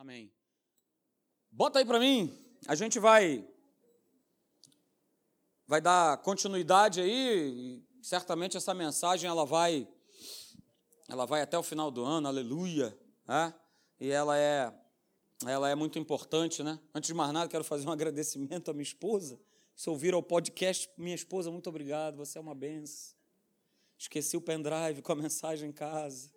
[0.00, 0.32] Amém.
[1.50, 2.34] Bota aí para mim.
[2.66, 3.46] A gente vai
[5.66, 9.86] vai dar continuidade aí, certamente essa mensagem ela vai
[11.06, 13.54] ela vai até o final do ano, aleluia, né?
[14.00, 14.72] E ela é
[15.46, 16.80] ela é muito importante, né?
[16.94, 19.38] Antes de mais nada, quero fazer um agradecimento à minha esposa.
[19.76, 23.14] Se ouviram o podcast, minha esposa, muito obrigado, você é uma benção.
[23.98, 26.32] Esqueci o pendrive com a mensagem em casa.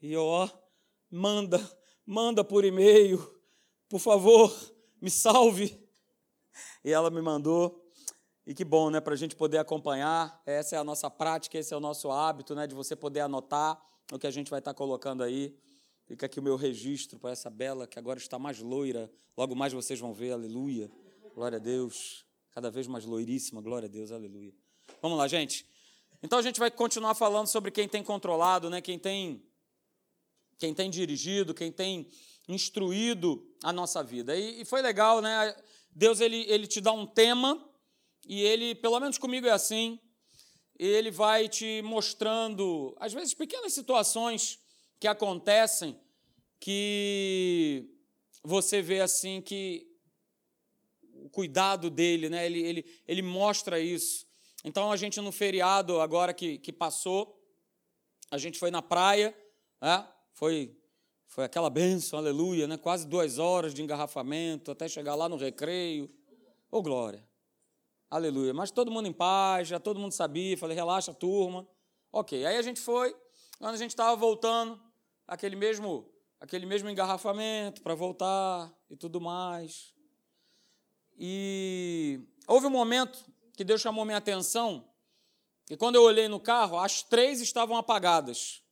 [0.00, 0.48] E ó,
[1.10, 1.58] manda,
[2.08, 3.18] manda por e-mail,
[3.86, 4.50] por favor,
[4.98, 5.78] me salve.
[6.82, 7.84] E ela me mandou.
[8.46, 10.42] E que bom, né, para a gente poder acompanhar.
[10.46, 13.78] Essa é a nossa prática, esse é o nosso hábito, né, de você poder anotar
[14.10, 15.54] o que a gente vai estar colocando aí.
[16.06, 19.10] Fica aqui o meu registro para essa bela que agora está mais loira.
[19.36, 20.90] Logo mais vocês vão ver, aleluia.
[21.34, 22.24] Glória a Deus.
[22.52, 24.54] Cada vez mais loiríssima, glória a Deus, aleluia.
[25.02, 25.66] Vamos lá, gente.
[26.22, 28.80] Então a gente vai continuar falando sobre quem tem controlado, né?
[28.80, 29.46] Quem tem
[30.58, 32.08] quem tem dirigido, quem tem
[32.48, 34.36] instruído a nossa vida.
[34.36, 35.54] E, e foi legal, né?
[35.90, 37.64] Deus ele, ele te dá um tema
[38.26, 39.98] e ele, pelo menos comigo é assim,
[40.78, 44.58] ele vai te mostrando, às vezes, pequenas situações
[45.00, 45.98] que acontecem
[46.60, 47.88] que
[48.42, 49.86] você vê assim que
[51.14, 52.46] o cuidado dele, né?
[52.46, 54.26] ele, ele, ele mostra isso.
[54.64, 57.40] Então a gente no feriado agora que, que passou,
[58.30, 59.36] a gente foi na praia,
[59.80, 60.06] né?
[60.38, 60.72] Foi,
[61.26, 62.76] foi aquela benção, aleluia, né?
[62.76, 66.04] quase duas horas de engarrafamento até chegar lá no recreio.
[66.70, 67.26] Ô oh, glória!
[68.08, 68.54] Aleluia.
[68.54, 71.66] Mas todo mundo em paz, já todo mundo sabia, falei, relaxa, turma.
[72.12, 73.16] Ok, aí a gente foi,
[73.58, 74.80] quando a gente estava voltando,
[75.26, 76.08] aquele mesmo,
[76.40, 79.92] aquele mesmo engarrafamento para voltar e tudo mais.
[81.18, 84.88] E houve um momento que Deus chamou minha atenção,
[85.68, 88.62] e quando eu olhei no carro, as três estavam apagadas.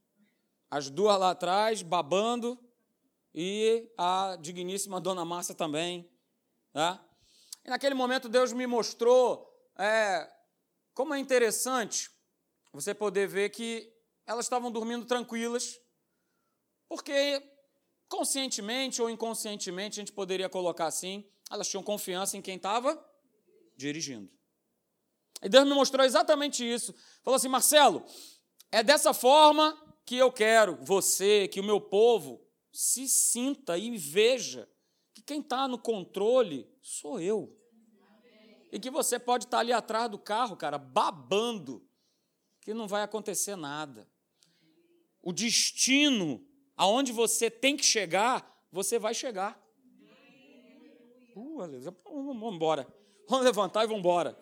[0.70, 2.59] As duas lá atrás, babando,
[3.34, 6.11] e a digníssima Dona Márcia também.
[6.72, 7.05] Tá?
[7.64, 9.47] E naquele momento Deus me mostrou
[9.78, 10.31] é,
[10.94, 12.10] como é interessante
[12.72, 13.93] você poder ver que
[14.26, 15.78] elas estavam dormindo tranquilas,
[16.88, 17.43] porque
[18.09, 22.99] conscientemente ou inconscientemente, a gente poderia colocar assim, elas tinham confiança em quem estava
[23.76, 24.31] dirigindo.
[25.43, 26.94] E Deus me mostrou exatamente isso.
[27.22, 28.05] Falou assim: Marcelo,
[28.72, 29.76] é dessa forma
[30.06, 32.41] que eu quero você, que o meu povo
[32.72, 34.69] se sinta e veja
[35.12, 37.53] que quem está no controle sou eu.
[38.71, 41.84] E que você pode estar tá ali atrás do carro, cara, babando,
[42.61, 44.09] que não vai acontecer nada.
[45.22, 46.47] O destino
[46.77, 49.61] aonde você tem que chegar, você vai chegar.
[51.34, 52.87] Uh, vamos embora.
[53.28, 54.38] Vamos levantar e vamos embora.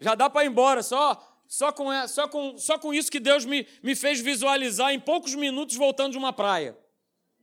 [0.00, 3.46] Já dá para ir embora, só só com, só, com, só com isso que Deus
[3.46, 6.78] me, me fez visualizar em poucos minutos voltando de uma praia.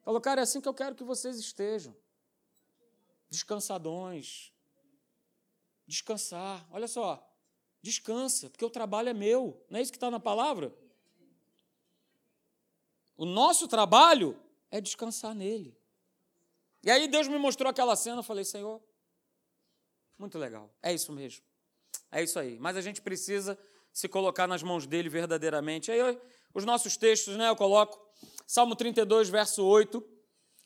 [0.03, 1.95] Falou, cara, é assim que eu quero que vocês estejam.
[3.27, 4.53] Descansadões.
[5.87, 6.63] Descansar.
[6.71, 7.27] Olha só.
[7.81, 9.59] Descansa, porque o trabalho é meu.
[9.71, 10.71] Não é isso que está na palavra?
[13.17, 14.39] O nosso trabalho
[14.69, 15.75] é descansar nele.
[16.83, 18.79] E aí Deus me mostrou aquela cena, eu falei, Senhor,
[20.19, 21.43] muito legal, é isso mesmo.
[22.11, 22.59] É isso aí.
[22.59, 23.57] Mas a gente precisa
[23.95, 25.89] se colocar nas mãos dele verdadeiramente.
[25.89, 26.21] Aí eu,
[26.53, 27.97] os nossos textos, né, eu coloco
[28.45, 30.05] Salmo 32, verso 8.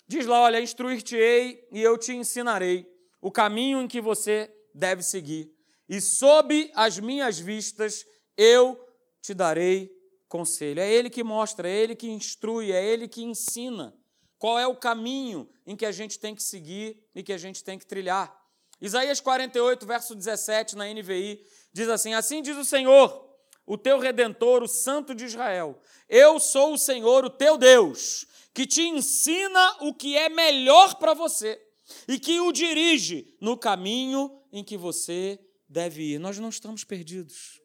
[0.08, 2.92] Diz lá, olha, instruir-te-ei e eu te ensinarei
[3.22, 5.54] o caminho em que você deve seguir.
[5.88, 8.04] E sob as minhas vistas
[8.36, 8.84] eu
[9.22, 9.96] te darei
[10.28, 10.80] conselho.
[10.80, 13.96] É Ele que mostra, é Ele que instrui, é Ele que ensina
[14.40, 17.64] qual é o caminho em que a gente tem que seguir e que a gente
[17.64, 18.36] tem que trilhar.
[18.82, 23.28] Isaías 48, verso 17, na NVI, diz assim: Assim diz o Senhor,
[23.66, 28.66] o teu redentor, o Santo de Israel: Eu sou o Senhor, o teu Deus, que
[28.66, 31.62] te ensina o que é melhor para você
[32.08, 36.20] e que o dirige no caminho em que você deve ir.
[36.20, 37.62] Nós não estamos perdidos.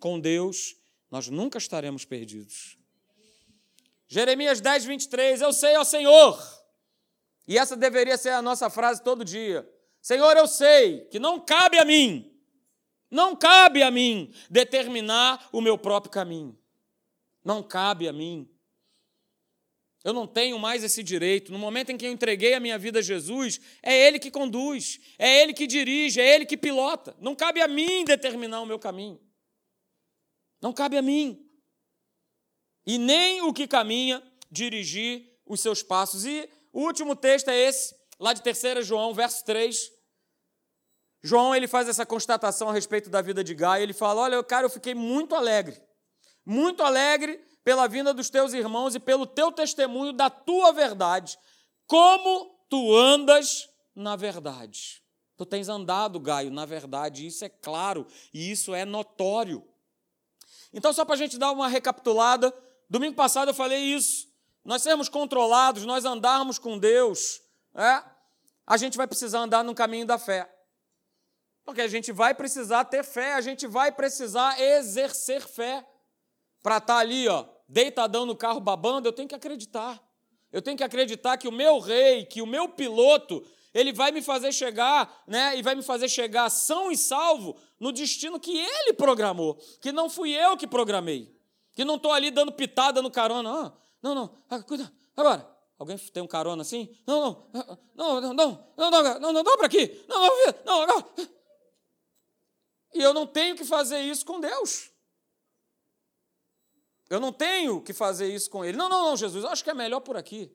[0.00, 0.76] Com Deus,
[1.10, 2.78] nós nunca estaremos perdidos.
[4.08, 6.36] Jeremias 10, 23, eu sei, ó Senhor,
[7.46, 9.68] e essa deveria ser a nossa frase todo dia.
[10.00, 12.29] Senhor, eu sei que não cabe a mim,
[13.10, 16.56] não cabe a mim determinar o meu próprio caminho.
[17.44, 18.48] Não cabe a mim.
[20.04, 21.52] Eu não tenho mais esse direito.
[21.52, 25.00] No momento em que eu entreguei a minha vida a Jesus, é Ele que conduz,
[25.18, 27.14] é Ele que dirige, é Ele que pilota.
[27.20, 29.20] Não cabe a mim determinar o meu caminho.
[30.62, 31.46] Não cabe a mim.
[32.86, 36.24] E nem o que caminha dirigir os seus passos.
[36.24, 39.99] E o último texto é esse, lá de 3 João, verso 3.
[41.22, 43.82] João ele faz essa constatação a respeito da vida de Gaio.
[43.82, 45.80] Ele fala: Olha, cara, eu fiquei muito alegre,
[46.44, 51.38] muito alegre pela vinda dos teus irmãos e pelo teu testemunho da tua verdade,
[51.86, 55.02] como tu andas na verdade.
[55.36, 59.66] Tu tens andado, Gaio, na verdade, isso é claro e isso é notório.
[60.72, 62.54] Então, só para a gente dar uma recapitulada,
[62.88, 64.28] domingo passado eu falei isso.
[64.64, 67.40] Nós sermos controlados, nós andarmos com Deus,
[67.74, 68.02] é,
[68.66, 70.48] a gente vai precisar andar no caminho da fé.
[71.70, 75.86] Porque a gente vai precisar ter fé, a gente vai precisar exercer fé.
[76.64, 80.02] Para estar tá ali, ó, deitadão no carro babando, eu tenho que acreditar.
[80.50, 84.20] Eu tenho que acreditar que o meu rei, que o meu piloto, ele vai me
[84.20, 85.56] fazer chegar, né?
[85.56, 90.10] E vai me fazer chegar são e salvo no destino que ele programou, que não
[90.10, 91.32] fui eu que programei.
[91.72, 93.48] Que não estou ali dando pitada no carona.
[93.48, 93.72] Ah,
[94.02, 94.92] não, não, ah, cuida.
[95.16, 96.88] Agora, alguém tem um carona assim?
[97.06, 100.04] Não, não, não, não, não, não, não, não, não, dobra aqui.
[100.08, 101.39] Não, não, não, não.
[102.92, 104.90] E eu não tenho que fazer isso com Deus.
[107.08, 108.76] Eu não tenho que fazer isso com ele.
[108.76, 110.50] Não, não, não, Jesus, acho que é melhor por aqui.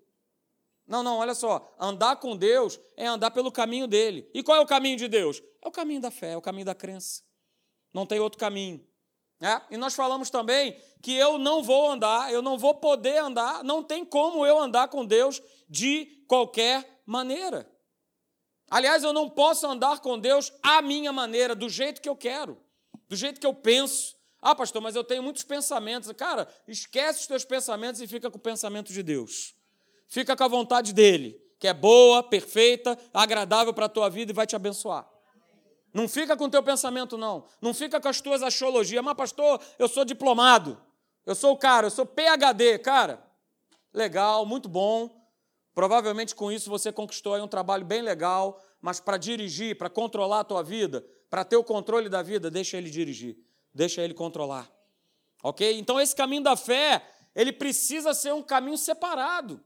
[0.87, 1.75] Não, não, olha só.
[1.79, 4.29] Andar com Deus é andar pelo caminho dele.
[4.33, 5.41] E qual é o caminho de Deus?
[5.61, 7.23] É o caminho da fé, é o caminho da crença.
[7.93, 8.85] Não tem outro caminho.
[9.41, 9.61] É?
[9.71, 13.83] E nós falamos também que eu não vou andar, eu não vou poder andar, não
[13.83, 17.69] tem como eu andar com Deus de qualquer maneira.
[18.75, 22.57] Aliás, eu não posso andar com Deus à minha maneira, do jeito que eu quero,
[23.07, 26.11] do jeito que eu penso, ah, pastor, mas eu tenho muitos pensamentos.
[26.11, 29.55] Cara, esquece os teus pensamentos e fica com o pensamento de Deus.
[30.09, 34.35] Fica com a vontade dele, que é boa, perfeita, agradável para a tua vida e
[34.35, 35.09] vai te abençoar.
[35.93, 37.45] Não fica com o teu pensamento, não.
[37.61, 39.01] Não fica com as tuas astrologias.
[39.01, 40.77] Mas, pastor, eu sou diplomado.
[41.25, 42.79] Eu sou o cara, eu sou PHD.
[42.79, 43.25] Cara,
[43.93, 45.14] legal, muito bom.
[45.75, 50.39] Provavelmente com isso você conquistou aí um trabalho bem legal, mas para dirigir, para controlar
[50.39, 53.37] a tua vida, para ter o controle da vida, deixa ele dirigir
[53.75, 54.71] deixa ele controlar.
[55.43, 55.77] Ok?
[55.77, 57.05] Então, esse caminho da fé,
[57.35, 59.63] ele precisa ser um caminho separado,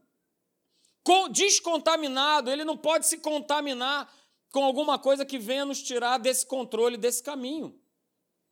[1.30, 4.12] descontaminado, ele não pode se contaminar
[4.52, 7.80] com alguma coisa que venha nos tirar desse controle, desse caminho,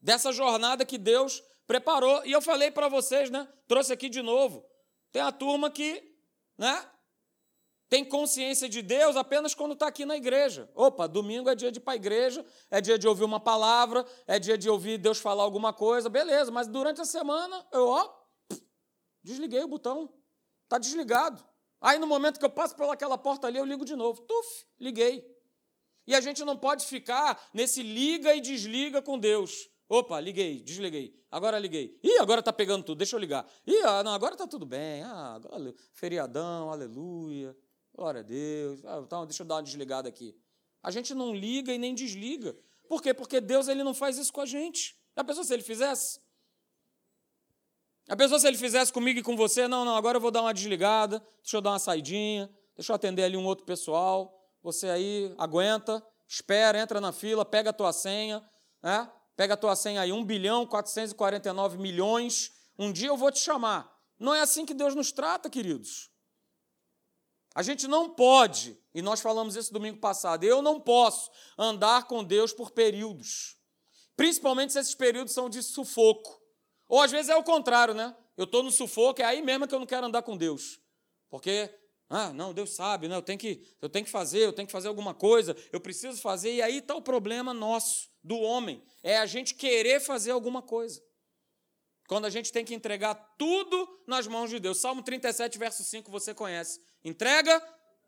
[0.00, 2.24] dessa jornada que Deus preparou.
[2.24, 3.46] E eu falei para vocês, né?
[3.66, 4.64] Trouxe aqui de novo.
[5.12, 6.02] Tem a turma que,
[6.56, 6.84] né?
[7.88, 10.70] Tem consciência de Deus apenas quando está aqui na igreja.
[10.74, 14.04] Opa, domingo é dia de ir para a igreja, é dia de ouvir uma palavra,
[14.26, 18.14] é dia de ouvir Deus falar alguma coisa, beleza, mas durante a semana eu, ó,
[19.22, 20.12] desliguei o botão,
[20.64, 21.42] está desligado.
[21.80, 25.24] Aí no momento que eu passo pelaquela porta ali, eu ligo de novo, tuf, liguei.
[26.06, 29.68] E a gente não pode ficar nesse liga e desliga com Deus.
[29.88, 31.14] Opa, liguei, desliguei.
[31.30, 31.98] Agora liguei.
[32.02, 33.46] Ih, agora está pegando tudo, deixa eu ligar.
[33.66, 35.02] Ih, ah, não, agora está tudo bem.
[35.02, 35.38] Ah,
[35.92, 37.56] feriadão, aleluia.
[37.98, 38.84] Glória a Deus.
[38.84, 40.32] Ah, então, deixa eu dar uma desligada aqui.
[40.80, 42.56] A gente não liga e nem desliga.
[42.88, 43.12] Por quê?
[43.12, 44.96] Porque Deus ele não faz isso com a gente.
[45.16, 46.20] A pessoa, se ele fizesse?
[48.08, 50.42] A pessoa, se ele fizesse comigo e com você, não, não, agora eu vou dar
[50.42, 54.32] uma desligada, deixa eu dar uma saidinha, deixa eu atender ali um outro pessoal.
[54.62, 58.48] Você aí aguenta, espera, entra na fila, pega a tua senha,
[58.80, 59.10] né?
[59.36, 62.52] pega a tua senha aí, 1 bilhão 449 milhões.
[62.78, 63.92] Um dia eu vou te chamar.
[64.20, 66.16] Não é assim que Deus nos trata, queridos.
[67.54, 72.22] A gente não pode, e nós falamos isso domingo passado, eu não posso andar com
[72.22, 73.56] Deus por períodos.
[74.16, 76.40] Principalmente se esses períodos são de sufoco.
[76.88, 78.16] Ou às vezes é o contrário, né?
[78.36, 80.80] Eu estou no sufoco, é aí mesmo que eu não quero andar com Deus.
[81.28, 81.70] Porque,
[82.08, 83.16] ah, não, Deus sabe, né?
[83.16, 86.20] eu, tenho que, eu tenho que fazer, eu tenho que fazer alguma coisa, eu preciso
[86.20, 88.82] fazer, e aí está o problema nosso, do homem.
[89.02, 91.02] É a gente querer fazer alguma coisa.
[92.08, 94.78] Quando a gente tem que entregar tudo nas mãos de Deus.
[94.78, 96.80] Salmo 37, verso 5, você conhece.
[97.04, 97.60] Entrega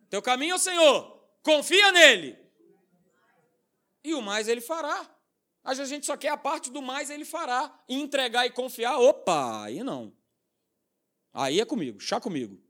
[0.08, 2.36] teu caminho ao Senhor, confia nele,
[4.02, 5.08] e o mais ele fará.
[5.62, 7.72] Às vezes a gente só quer a parte do mais ele fará.
[7.88, 10.12] E entregar e confiar, opa, aí não.
[11.32, 12.60] Aí é comigo, chá comigo.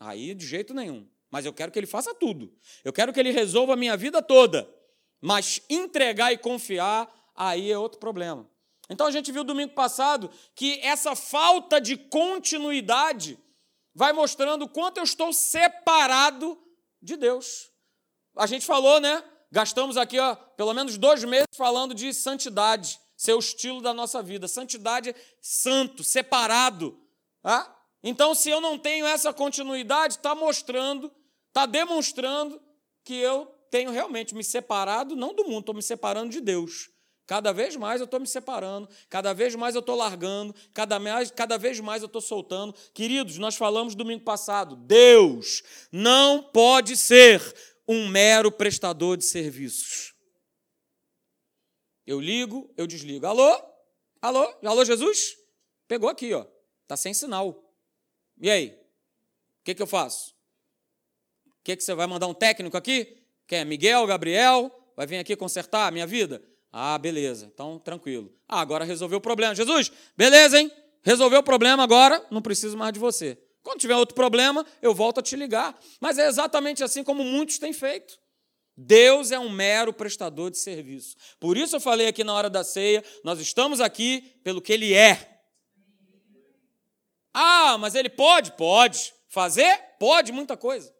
[0.00, 1.06] Aí de jeito nenhum.
[1.30, 2.52] Mas eu quero que ele faça tudo.
[2.82, 4.68] Eu quero que ele resolva a minha vida toda.
[5.20, 8.48] Mas entregar e confiar, aí é outro problema.
[8.88, 13.38] Então a gente viu domingo passado que essa falta de continuidade
[13.98, 16.56] vai mostrando o quanto eu estou separado
[17.02, 17.68] de Deus.
[18.36, 19.24] A gente falou, né?
[19.50, 24.22] Gastamos aqui ó, pelo menos dois meses falando de santidade, ser o estilo da nossa
[24.22, 24.46] vida.
[24.46, 26.96] Santidade é santo, separado.
[27.42, 27.76] Tá?
[28.00, 31.10] Então, se eu não tenho essa continuidade, está mostrando,
[31.48, 32.62] está demonstrando
[33.02, 36.88] que eu tenho realmente me separado, não do mundo, estou me separando de Deus.
[37.28, 41.30] Cada vez mais eu estou me separando, cada vez mais eu estou largando, cada, mais,
[41.30, 42.74] cada vez mais eu estou soltando.
[42.92, 47.40] Queridos, nós falamos domingo passado: Deus não pode ser
[47.86, 50.12] um mero prestador de serviços.
[52.04, 53.26] Eu ligo, eu desligo.
[53.26, 53.62] Alô?
[54.20, 54.52] Alô?
[54.64, 55.36] Alô, Jesus?
[55.86, 56.44] Pegou aqui, ó.
[56.82, 57.70] Está sem sinal.
[58.40, 58.70] E aí?
[59.60, 60.38] O que, que eu faço?
[61.68, 63.18] que, que você vai mandar um técnico aqui?
[63.46, 64.72] Quer Miguel, Gabriel?
[64.96, 66.42] Vai vir aqui consertar a minha vida?
[66.72, 67.50] Ah, beleza.
[67.52, 68.32] Então, tranquilo.
[68.48, 69.54] Ah, agora resolveu o problema.
[69.54, 70.70] Jesus, beleza, hein?
[71.02, 73.38] Resolveu o problema agora, não preciso mais de você.
[73.62, 75.78] Quando tiver outro problema, eu volto a te ligar.
[76.00, 78.18] Mas é exatamente assim como muitos têm feito.
[78.76, 81.16] Deus é um mero prestador de serviço.
[81.40, 84.94] Por isso eu falei aqui na hora da ceia, nós estamos aqui pelo que ele
[84.94, 85.42] é.
[87.34, 88.52] Ah, mas ele pode?
[88.52, 89.12] Pode.
[89.28, 89.76] Fazer?
[89.98, 90.94] Pode muita coisa.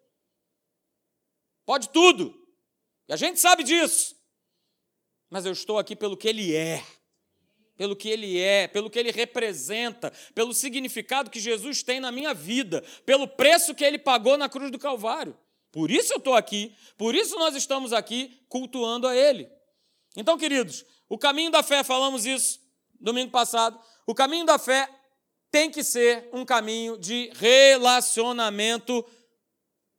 [1.65, 2.35] Pode tudo.
[3.07, 4.15] E a gente sabe disso.
[5.29, 6.83] Mas eu estou aqui pelo que ele é.
[7.77, 12.33] Pelo que ele é, pelo que ele representa, pelo significado que Jesus tem na minha
[12.33, 15.37] vida, pelo preço que ele pagou na cruz do Calvário.
[15.71, 19.49] Por isso eu estou aqui, por isso nós estamos aqui cultuando a Ele.
[20.15, 22.59] Então, queridos, o caminho da fé, falamos isso
[22.99, 24.89] domingo passado, o caminho da fé
[25.51, 29.05] tem que ser um caminho de relacionamento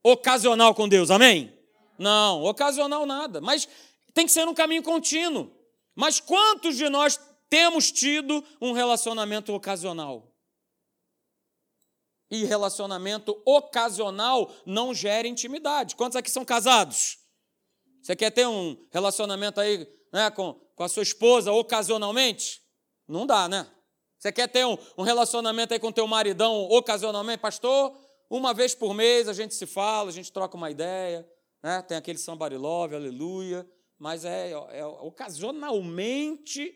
[0.02, 1.56] ocasional com Deus, amém?
[1.98, 3.68] Não, ocasional nada, mas
[4.14, 5.50] tem que ser um caminho contínuo.
[5.94, 10.30] Mas quantos de nós temos tido um relacionamento ocasional?
[12.30, 15.96] e relacionamento ocasional não gera intimidade.
[15.96, 17.18] Quantos aqui são casados?
[18.00, 22.62] Você quer ter um relacionamento aí né, com, com a sua esposa ocasionalmente?
[23.08, 23.66] Não dá, né?
[24.16, 27.40] Você quer ter um, um relacionamento aí com teu maridão ocasionalmente?
[27.40, 27.96] Pastor,
[28.28, 31.28] uma vez por mês a gente se fala, a gente troca uma ideia,
[31.62, 31.82] né?
[31.82, 33.68] tem aquele somebody love, aleluia,
[34.00, 36.74] mas é, é ocasionalmente,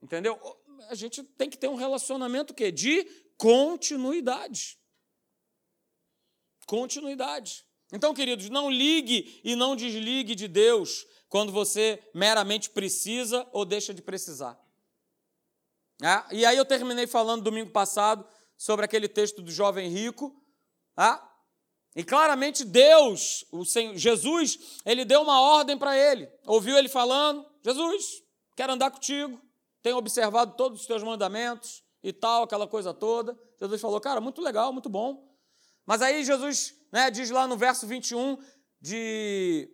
[0.00, 0.38] entendeu?
[0.88, 3.04] A gente tem que ter um relacionamento que de
[3.36, 4.78] continuidade
[6.68, 7.64] continuidade.
[7.90, 13.94] Então, queridos, não ligue e não desligue de Deus quando você meramente precisa ou deixa
[13.94, 14.60] de precisar.
[16.02, 16.36] É?
[16.36, 18.24] E aí eu terminei falando domingo passado
[18.56, 20.38] sobre aquele texto do jovem rico.
[20.96, 21.27] É?
[21.96, 26.28] E claramente Deus, o Senhor, Jesus, ele deu uma ordem para ele.
[26.46, 28.22] Ouviu ele falando: Jesus,
[28.56, 29.40] quero andar contigo,
[29.82, 33.38] tenho observado todos os teus mandamentos e tal, aquela coisa toda.
[33.58, 35.28] Jesus falou: Cara, muito legal, muito bom.
[35.86, 38.38] Mas aí Jesus né, diz lá no verso 21
[38.80, 39.68] de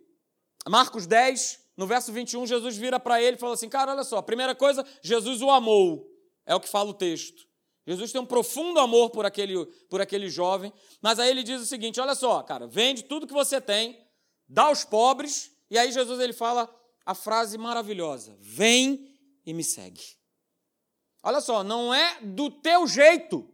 [0.67, 4.17] Marcos 10, no verso 21, Jesus vira para ele e fala assim: Cara, olha só,
[4.17, 6.09] a primeira coisa, Jesus o amou,
[6.45, 7.45] é o que fala o texto.
[7.87, 11.65] Jesus tem um profundo amor por aquele, por aquele jovem, mas aí ele diz o
[11.65, 14.03] seguinte: olha só, cara, vende tudo que você tem,
[14.47, 16.73] dá aos pobres, e aí Jesus ele fala
[17.05, 19.07] a frase maravilhosa: vem
[19.45, 20.01] e me segue.
[21.21, 23.51] Olha só, não é do teu jeito,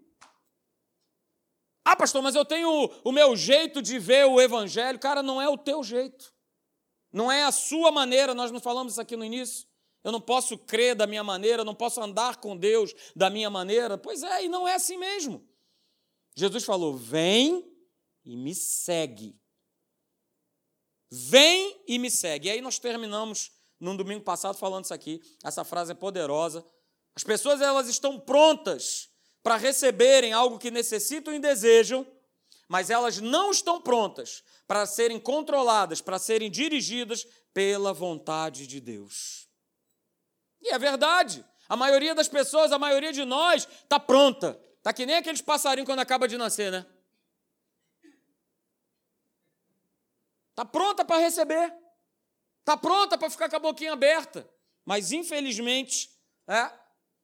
[1.84, 5.00] ah, pastor, mas eu tenho o meu jeito de ver o evangelho.
[5.00, 6.34] Cara, não é o teu jeito.
[7.12, 9.68] Não é a sua maneira, nós não falamos isso aqui no início.
[10.04, 13.50] Eu não posso crer da minha maneira, eu não posso andar com Deus da minha
[13.50, 13.98] maneira.
[13.98, 15.48] Pois é, e não é assim mesmo.
[16.36, 17.72] Jesus falou: vem
[18.26, 19.40] e me segue.
[21.10, 22.48] Vem e me segue.
[22.48, 25.22] E aí nós terminamos num domingo passado falando isso aqui.
[25.44, 26.66] Essa frase é poderosa.
[27.16, 29.10] As pessoas elas estão prontas
[29.44, 32.08] para receberem algo que necessitam e desejam,
[32.68, 39.41] mas elas não estão prontas para serem controladas, para serem dirigidas pela vontade de Deus.
[40.62, 41.46] E é verdade.
[41.68, 44.60] A maioria das pessoas, a maioria de nós, está pronta.
[44.78, 46.86] Está que nem aqueles passarinhos quando acaba de nascer, né?
[50.50, 51.74] Está pronta para receber.
[52.60, 54.48] Está pronta para ficar com a boquinha aberta.
[54.86, 56.10] Mas, infelizmente,
[56.48, 56.72] é,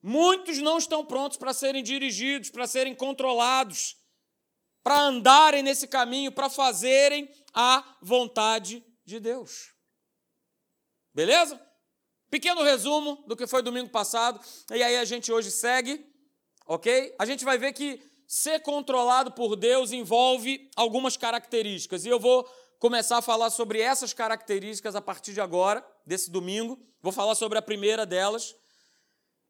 [0.01, 3.97] Muitos não estão prontos para serem dirigidos, para serem controlados,
[4.83, 9.73] para andarem nesse caminho, para fazerem a vontade de Deus.
[11.13, 11.59] Beleza?
[12.29, 14.39] Pequeno resumo do que foi domingo passado,
[14.71, 16.05] e aí a gente hoje segue,
[16.65, 17.15] ok?
[17.17, 22.43] A gente vai ver que ser controlado por Deus envolve algumas características, e eu vou
[22.79, 26.79] começar a falar sobre essas características a partir de agora, desse domingo.
[27.01, 28.55] Vou falar sobre a primeira delas,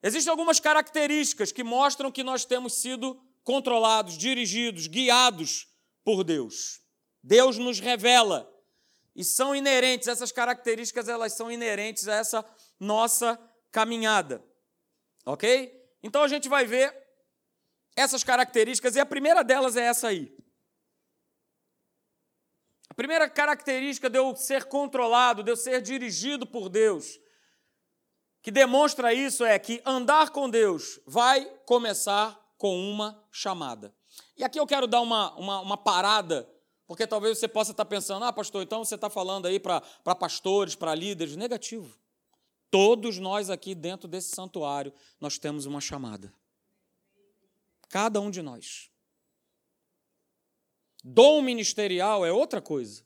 [0.01, 5.67] Existem algumas características que mostram que nós temos sido controlados, dirigidos, guiados
[6.03, 6.81] por Deus.
[7.24, 8.50] Deus nos revela
[9.15, 12.46] e são inerentes, essas características elas são inerentes a essa
[12.79, 13.39] nossa
[13.72, 14.43] caminhada.
[15.25, 15.74] OK?
[16.01, 16.96] Então a gente vai ver
[17.96, 20.36] essas características e a primeira delas é essa aí.
[22.89, 27.19] A primeira característica de eu ser controlado, de eu ser dirigido por Deus,
[28.41, 33.93] que demonstra isso é que andar com Deus vai começar com uma chamada.
[34.38, 36.50] E aqui eu quero dar uma, uma, uma parada,
[36.88, 39.81] porque talvez você possa estar pensando, ah, pastor, então você está falando aí para
[40.15, 41.36] pastores, para líderes.
[41.36, 41.93] Negativo.
[42.69, 46.33] Todos nós aqui dentro desse santuário, nós temos uma chamada.
[47.89, 48.91] Cada um de nós.
[51.03, 53.05] Dom ministerial é outra coisa.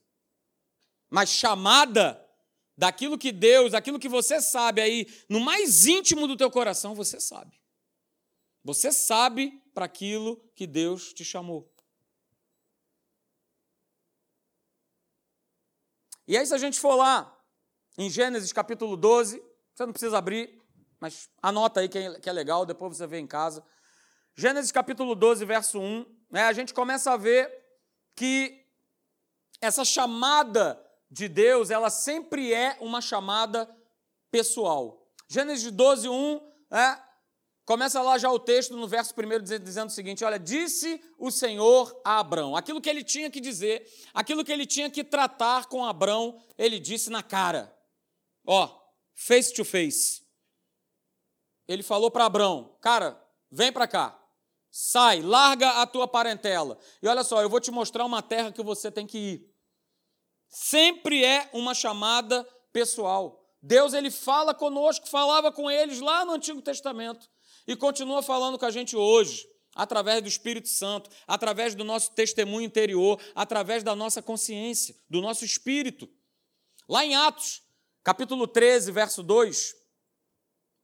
[1.10, 2.28] Mas chamada
[2.76, 7.20] daquilo que Deus, aquilo que você sabe aí, no mais íntimo do teu coração, você
[7.20, 7.62] sabe.
[8.64, 11.72] Você sabe para aquilo que Deus te chamou.
[16.28, 17.38] E aí, se a gente for lá
[17.98, 20.60] em Gênesis capítulo 12, você não precisa abrir,
[21.00, 23.64] mas anota aí que é legal, depois você vê em casa.
[24.36, 27.52] Gênesis capítulo 12, verso 1, né, a gente começa a ver
[28.16, 28.66] que
[29.60, 33.70] essa chamada de Deus, ela sempre é uma chamada
[34.32, 35.06] pessoal.
[35.28, 36.98] Gênesis 12, 1, é,
[37.66, 41.30] começa lá já o texto no verso 1 dizendo, dizendo o seguinte: Olha, disse o
[41.30, 42.56] Senhor a Abrão.
[42.56, 46.80] Aquilo que ele tinha que dizer, aquilo que ele tinha que tratar com Abrão, ele
[46.80, 47.76] disse na cara.
[48.46, 48.81] Ó,
[49.22, 50.24] face to face.
[51.68, 54.18] Ele falou para Abrão: Cara, vem para cá.
[54.70, 56.78] Sai, larga a tua parentela.
[57.02, 59.56] E olha só, eu vou te mostrar uma terra que você tem que ir.
[60.48, 63.46] Sempre é uma chamada pessoal.
[63.62, 67.30] Deus ele fala conosco, falava com eles lá no Antigo Testamento
[67.68, 72.66] e continua falando com a gente hoje, através do Espírito Santo, através do nosso testemunho
[72.66, 76.10] interior, através da nossa consciência, do nosso espírito.
[76.90, 77.62] Lá em Atos,
[78.04, 79.76] capítulo 13, verso 2,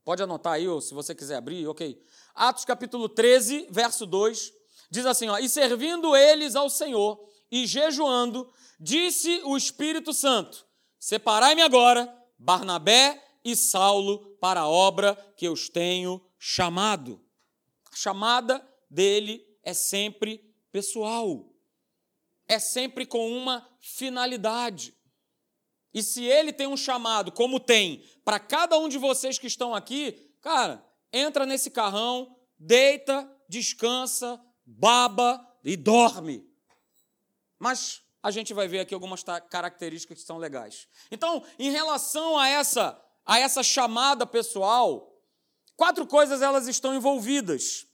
[0.04, 2.02] pode anotar aí, ou se você quiser abrir, ok.
[2.34, 4.54] Atos capítulo 13, verso 2,
[4.90, 7.20] diz assim: ó, E servindo eles ao Senhor
[7.52, 10.66] e jejuando, disse o Espírito Santo:
[11.00, 17.22] Separai-me agora, Barnabé e Saulo, para a obra que eu os tenho chamado.
[17.92, 21.52] A chamada dele é sempre pessoal,
[22.48, 24.97] é sempre com uma finalidade.
[25.98, 29.74] E se ele tem um chamado, como tem para cada um de vocês que estão
[29.74, 36.48] aqui, cara, entra nesse carrão, deita, descansa, baba e dorme.
[37.58, 40.88] Mas a gente vai ver aqui algumas características que são legais.
[41.10, 45.20] Então, em relação a essa a essa chamada pessoal,
[45.76, 47.88] quatro coisas elas estão envolvidas.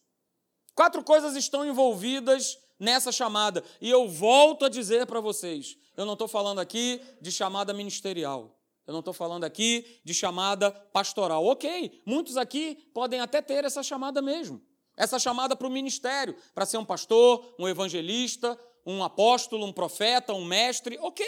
[0.76, 3.64] Quatro coisas estão envolvidas nessa chamada.
[3.80, 8.60] E eu volto a dizer para vocês, eu não estou falando aqui de chamada ministerial.
[8.86, 11.46] Eu não estou falando aqui de chamada pastoral.
[11.46, 14.62] Ok, muitos aqui podem até ter essa chamada mesmo.
[14.98, 20.34] Essa chamada para o ministério, para ser um pastor, um evangelista, um apóstolo, um profeta,
[20.34, 20.98] um mestre.
[21.00, 21.26] Ok.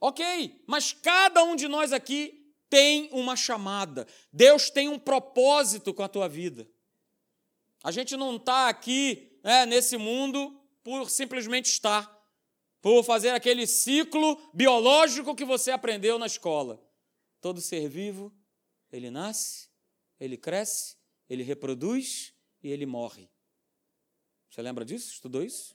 [0.00, 4.06] Ok, mas cada um de nós aqui tem uma chamada.
[4.32, 6.68] Deus tem um propósito com a tua vida.
[7.82, 12.13] A gente não está aqui né, nesse mundo por simplesmente estar
[12.84, 16.78] por fazer aquele ciclo biológico que você aprendeu na escola.
[17.40, 18.30] Todo ser vivo,
[18.92, 19.70] ele nasce,
[20.20, 20.94] ele cresce,
[21.26, 23.30] ele reproduz e ele morre.
[24.50, 25.14] Você lembra disso?
[25.14, 25.74] Estudou isso?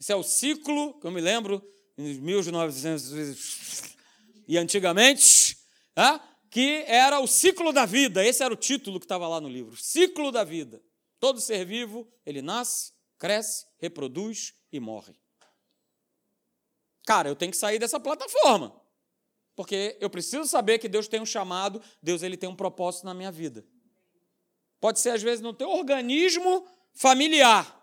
[0.00, 1.64] Esse é o ciclo que eu me lembro
[1.96, 3.94] em 1900
[4.48, 5.56] e antigamente,
[6.50, 8.26] que era o ciclo da vida.
[8.26, 9.76] Esse era o título que estava lá no livro.
[9.76, 10.82] Ciclo da vida.
[11.20, 15.14] Todo ser vivo, ele nasce, cresce, reproduz e morre.
[17.04, 18.74] Cara, eu tenho que sair dessa plataforma.
[19.54, 23.14] Porque eu preciso saber que Deus tem um chamado, Deus ele tem um propósito na
[23.14, 23.64] minha vida.
[24.80, 27.82] Pode ser, às vezes, no teu organismo familiar.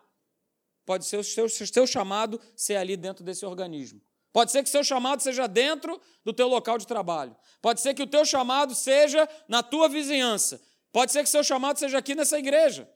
[0.86, 4.02] Pode ser o seu, seu chamado ser ali dentro desse organismo.
[4.34, 7.36] Pode ser que o seu chamado seja dentro do teu local de trabalho.
[7.62, 10.62] Pode ser que o teu chamado seja na tua vizinhança.
[10.92, 12.90] Pode ser que o seu chamado seja aqui nessa igreja.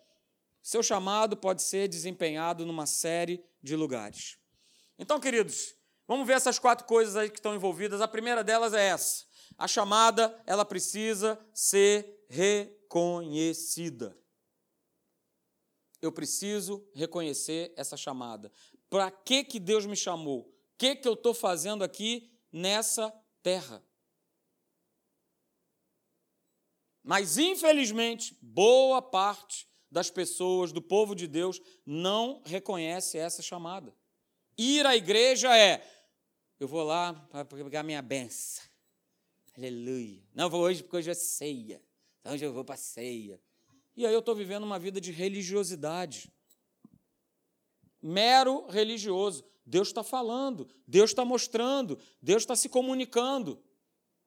[0.61, 4.37] Seu chamado pode ser desempenhado numa série de lugares.
[4.97, 5.75] Então, queridos,
[6.07, 8.01] Vamos ver essas quatro coisas aí que estão envolvidas.
[8.01, 9.25] A primeira delas é essa.
[9.57, 14.17] A chamada, ela precisa ser reconhecida.
[16.01, 18.51] Eu preciso reconhecer essa chamada.
[18.89, 20.41] Para que, que Deus me chamou?
[20.41, 23.83] O que, que eu estou fazendo aqui nessa terra?
[27.03, 33.95] Mas, infelizmente, boa parte das pessoas, do povo de Deus, não reconhece essa chamada.
[34.57, 35.85] Ir à igreja é
[36.59, 38.63] eu vou lá para pegar minha benção.
[39.57, 40.21] Aleluia.
[40.33, 41.81] Não vou hoje porque hoje é ceia.
[42.19, 43.39] Então hoje eu vou para ceia.
[43.95, 46.31] E aí eu estou vivendo uma vida de religiosidade.
[48.01, 49.45] Mero religioso.
[49.65, 53.63] Deus está falando, Deus está mostrando, Deus está se comunicando.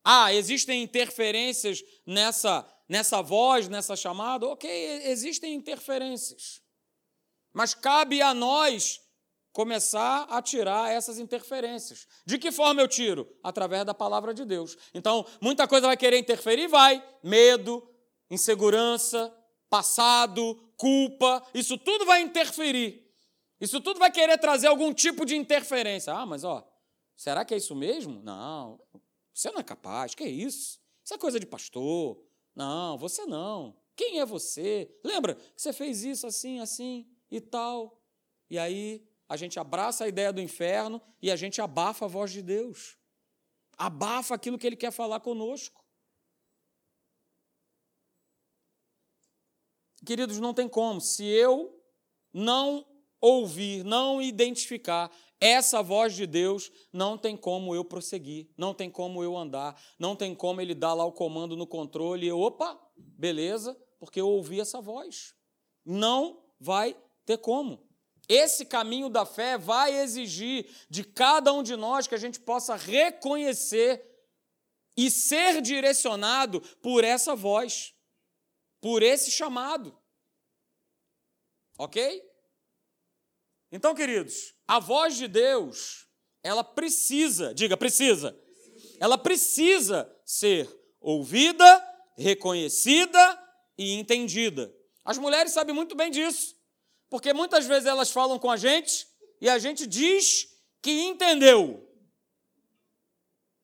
[0.02, 4.48] Ah, existem interferências nessa, nessa voz, nessa chamada?
[4.48, 4.68] Ok,
[5.04, 6.60] existem interferências.
[7.52, 9.00] Mas cabe a nós
[9.58, 12.06] começar a tirar essas interferências.
[12.24, 13.28] De que forma eu tiro?
[13.42, 14.76] Através da palavra de Deus.
[14.94, 17.04] Então, muita coisa vai querer interferir, vai.
[17.24, 17.82] Medo,
[18.30, 19.34] insegurança,
[19.68, 23.04] passado, culpa, isso tudo vai interferir.
[23.60, 26.12] Isso tudo vai querer trazer algum tipo de interferência.
[26.14, 26.64] Ah, mas ó,
[27.18, 28.22] Será que é isso mesmo?
[28.22, 28.80] Não,
[29.34, 30.14] você não é capaz.
[30.14, 30.80] Que é isso?
[31.04, 32.24] Isso é coisa de pastor.
[32.54, 33.76] Não, você não.
[33.96, 34.88] Quem é você?
[35.04, 38.00] Lembra que você fez isso assim, assim e tal?
[38.48, 42.32] E aí a gente abraça a ideia do inferno e a gente abafa a voz
[42.32, 42.96] de Deus.
[43.76, 45.84] Abafa aquilo que ele quer falar conosco.
[50.04, 51.00] Queridos, não tem como.
[51.00, 51.78] Se eu
[52.32, 52.86] não
[53.20, 55.10] ouvir, não identificar
[55.40, 60.16] essa voz de Deus, não tem como eu prosseguir, não tem como eu andar, não
[60.16, 64.60] tem como ele dar lá o comando no controle e opa, beleza, porque eu ouvi
[64.60, 65.34] essa voz.
[65.84, 67.87] Não vai ter como.
[68.28, 72.76] Esse caminho da fé vai exigir de cada um de nós que a gente possa
[72.76, 74.04] reconhecer
[74.94, 77.94] e ser direcionado por essa voz,
[78.80, 79.96] por esse chamado.
[81.78, 82.22] Ok?
[83.70, 86.06] Então, queridos, a voz de Deus,
[86.42, 88.38] ela precisa, diga, precisa,
[88.98, 90.68] ela precisa ser
[91.00, 91.64] ouvida,
[92.16, 93.42] reconhecida
[93.78, 94.74] e entendida.
[95.04, 96.57] As mulheres sabem muito bem disso,
[97.10, 99.06] porque muitas vezes elas falam com a gente
[99.40, 100.48] e a gente diz
[100.82, 101.88] que entendeu,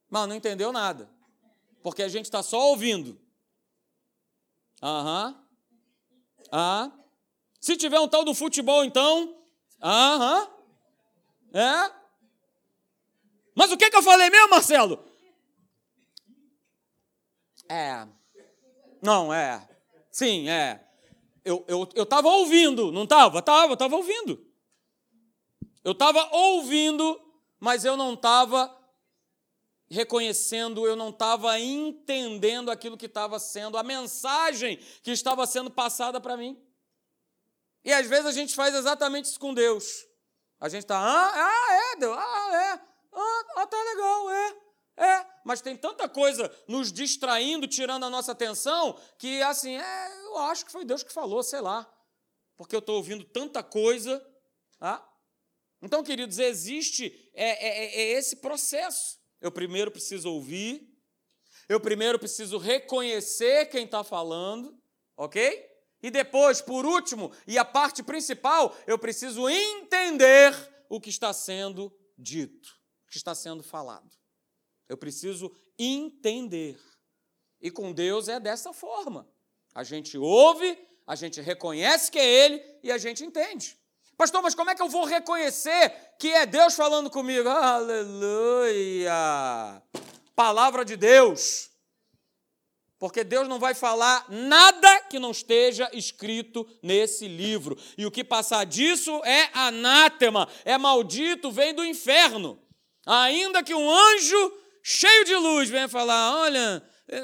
[0.08, 1.10] mas não entendeu nada,
[1.82, 3.20] porque a gente está só ouvindo.
[4.82, 5.28] Aham.
[5.28, 5.44] Uhum.
[6.52, 6.92] Ah.
[7.60, 9.44] Se tiver um tal do futebol, então,
[9.84, 10.48] Aham.
[11.52, 11.92] É?
[13.54, 15.04] Mas o que, que eu falei mesmo, Marcelo?
[17.68, 18.06] É.
[19.02, 19.68] Não, é.
[20.10, 20.82] Sim, é.
[21.44, 23.40] Eu estava eu, eu tava ouvindo, não estava?
[23.40, 24.44] Estava, estava ouvindo.
[25.82, 27.20] Eu estava ouvindo,
[27.60, 28.74] mas eu não estava
[29.88, 36.20] reconhecendo, eu não estava entendendo aquilo que estava sendo, a mensagem que estava sendo passada
[36.20, 36.60] para mim.
[37.84, 40.06] E às vezes a gente faz exatamente isso com Deus.
[40.58, 42.80] A gente está, ah, ah, é, Deus, ah, é,
[43.12, 44.56] ah, ah, tá legal, é,
[44.96, 45.26] é.
[45.44, 50.64] Mas tem tanta coisa nos distraindo, tirando a nossa atenção, que assim, é, eu acho
[50.64, 51.90] que foi Deus que falou, sei lá.
[52.56, 54.24] Porque eu estou ouvindo tanta coisa.
[54.80, 55.06] Ah?
[55.82, 59.18] Então, queridos, existe é, é, é, é esse processo.
[59.40, 60.88] Eu primeiro preciso ouvir,
[61.68, 64.80] eu primeiro preciso reconhecer quem está falando,
[65.16, 65.70] ok?
[66.02, 70.54] E depois, por último, e a parte principal, eu preciso entender
[70.88, 72.70] o que está sendo dito,
[73.06, 74.23] o que está sendo falado.
[74.88, 76.78] Eu preciso entender.
[77.60, 79.28] E com Deus é dessa forma.
[79.74, 83.78] A gente ouve, a gente reconhece que é Ele e a gente entende.
[84.16, 87.48] Pastor, mas como é que eu vou reconhecer que é Deus falando comigo?
[87.48, 89.12] Aleluia!
[90.36, 91.70] Palavra de Deus.
[92.98, 97.76] Porque Deus não vai falar nada que não esteja escrito nesse livro.
[97.98, 102.58] E o que passar disso é anátema, é maldito, vem do inferno.
[103.04, 104.52] Ainda que um anjo
[104.84, 107.20] cheio de luz venha falar: olha, é,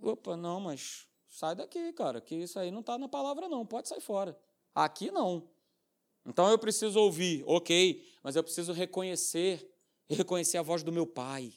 [0.00, 3.88] opa, não, mas sai daqui, cara, que isso aí não está na palavra, não, pode
[3.88, 4.38] sair fora.
[4.74, 5.50] Aqui não.
[6.24, 9.68] Então eu preciso ouvir, ok, mas eu preciso reconhecer,
[10.08, 11.52] reconhecer a voz do meu pai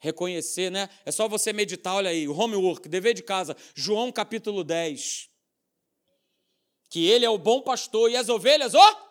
[0.00, 0.88] reconhecer, né?
[1.04, 5.28] É só você meditar, olha aí, o homework, dever de casa, João capítulo 10.
[6.88, 9.08] Que ele é o bom pastor e as ovelhas, ó,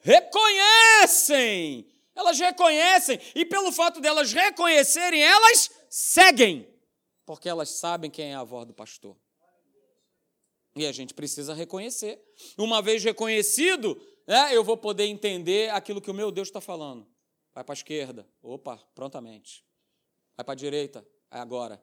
[0.00, 1.88] reconhecem.
[2.14, 6.68] Elas reconhecem e pelo fato delas reconhecerem, elas seguem,
[7.26, 9.16] porque elas sabem quem é a voz do pastor.
[10.76, 12.20] E a gente precisa reconhecer.
[12.58, 17.06] Uma vez reconhecido, né, eu vou poder entender aquilo que o meu Deus está falando.
[17.54, 18.28] Vai para a esquerda.
[18.42, 19.64] Opa, prontamente
[20.36, 21.82] vai para a direita, é agora.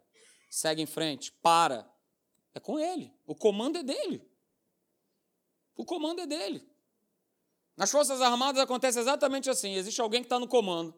[0.49, 1.89] Segue em frente, para.
[2.53, 3.13] É com ele.
[3.25, 4.29] O comando é dele.
[5.75, 6.69] O comando é dele.
[7.77, 10.93] Nas Forças Armadas acontece exatamente assim: existe alguém que está no comando.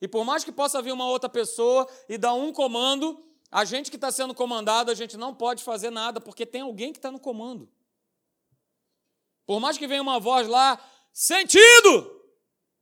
[0.00, 3.90] E por mais que possa vir uma outra pessoa e dar um comando, a gente
[3.90, 7.10] que está sendo comandado, a gente não pode fazer nada, porque tem alguém que está
[7.10, 7.70] no comando.
[9.46, 10.82] Por mais que venha uma voz lá,
[11.12, 12.20] sentido!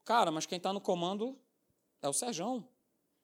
[0.04, 1.38] Cara, mas quem está no comando
[2.00, 2.66] é o Serjão.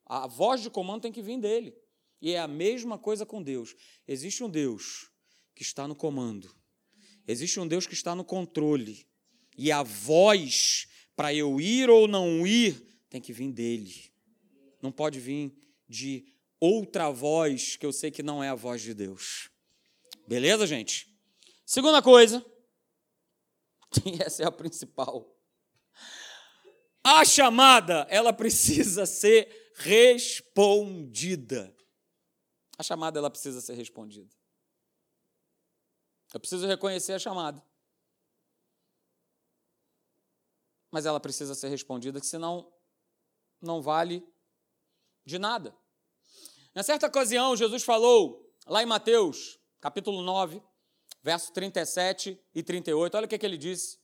[0.04, 1.74] A voz de comando tem que vir dele.
[2.20, 3.74] E é a mesma coisa com Deus.
[4.06, 5.10] Existe um Deus
[5.54, 6.54] que está no comando.
[7.26, 9.07] Existe um Deus que está no controle.
[9.58, 14.10] E a voz para eu ir ou não ir tem que vir dele.
[14.80, 15.52] Não pode vir
[15.88, 16.24] de
[16.60, 19.50] outra voz que eu sei que não é a voz de Deus.
[20.26, 21.12] Beleza, gente?
[21.66, 22.44] Segunda coisa,
[24.06, 25.34] e essa é a principal.
[27.02, 31.74] A chamada, ela precisa ser respondida.
[32.78, 34.30] A chamada ela precisa ser respondida.
[36.32, 37.64] Eu preciso reconhecer a chamada.
[40.90, 42.72] Mas ela precisa ser respondida, que senão
[43.60, 44.26] não vale
[45.24, 45.76] de nada.
[46.74, 50.62] Na certa ocasião, Jesus falou, lá em Mateus, capítulo 9,
[51.22, 53.98] verso 37 e 38, olha o que, que ele disse.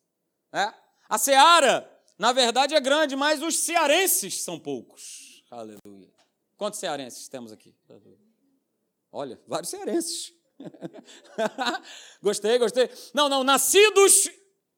[0.52, 0.72] É?
[1.08, 5.44] A seara, na verdade, é grande, mas os cearenses são poucos.
[5.50, 6.12] Aleluia.
[6.56, 7.74] Quantos cearenses temos aqui?
[9.10, 10.32] Olha, vários cearenses.
[12.22, 12.90] gostei, gostei.
[13.12, 14.28] Não, não, nascidos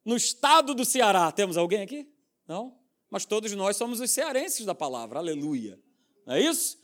[0.06, 1.30] no estado do Ceará.
[1.32, 2.08] Temos alguém aqui?
[2.46, 2.78] Não?
[3.10, 5.18] Mas todos nós somos os cearenses da palavra.
[5.18, 5.78] Aleluia.
[6.24, 6.78] Não é isso?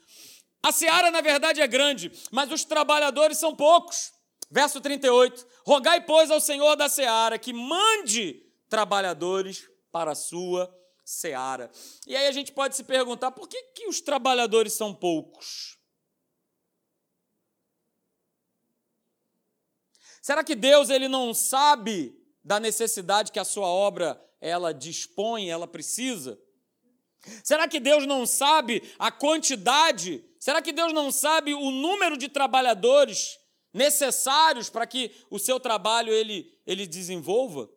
[0.61, 4.13] A seara, na verdade, é grande, mas os trabalhadores são poucos.
[4.51, 5.47] Verso 38.
[5.65, 10.73] Rogai, pois, ao Senhor da seara que mande trabalhadores para a sua
[11.05, 11.71] seara.
[12.07, 15.79] E aí a gente pode se perguntar por que, que os trabalhadores são poucos?
[20.21, 25.67] Será que Deus ele não sabe da necessidade que a sua obra ela dispõe, ela
[25.67, 26.39] precisa?
[27.45, 30.25] Será que Deus não sabe a quantidade?
[30.41, 33.39] Será que Deus não sabe o número de trabalhadores
[33.73, 37.71] necessários para que o seu trabalho ele, ele desenvolva?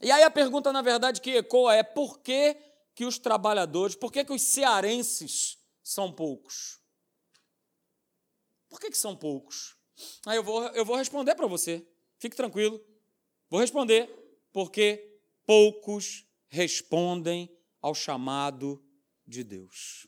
[0.00, 2.56] E aí a pergunta, na verdade, que ecoa é por que,
[2.94, 6.80] que os trabalhadores, por que, que os cearenses são poucos?
[8.68, 9.76] Por que, que são poucos?
[10.26, 11.86] Aí eu vou, eu vou responder para você.
[12.18, 12.80] Fique tranquilo.
[13.48, 14.08] Vou responder.
[14.52, 17.50] Porque poucos respondem
[17.82, 18.82] ao chamado
[19.26, 20.06] de Deus.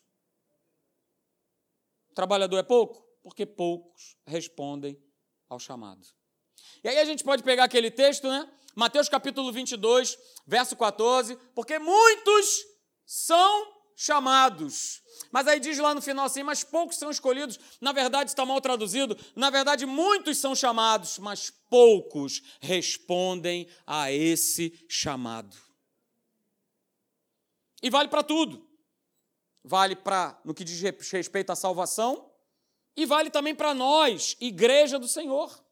[2.11, 3.05] O trabalhador é pouco?
[3.22, 4.96] Porque poucos respondem
[5.49, 6.07] ao chamado.
[6.83, 8.51] E aí a gente pode pegar aquele texto, né?
[8.75, 11.37] Mateus capítulo 22, verso 14.
[11.55, 12.64] Porque muitos
[13.05, 15.02] são chamados.
[15.32, 17.59] Mas aí diz lá no final assim: mas poucos são escolhidos.
[17.80, 19.16] Na verdade, está mal traduzido.
[19.35, 25.56] Na verdade, muitos são chamados, mas poucos respondem a esse chamado.
[27.82, 28.64] E vale para tudo.
[29.64, 32.30] Vale para no que diz respeito à salvação
[32.96, 35.62] e vale também para nós, igreja do Senhor.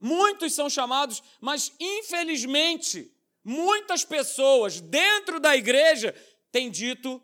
[0.00, 3.12] Muitos são chamados, mas infelizmente,
[3.44, 6.14] muitas pessoas dentro da igreja
[6.58, 7.22] tem dito